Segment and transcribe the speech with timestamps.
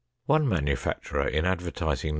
[0.25, 2.09] One manufacturer in advertising No.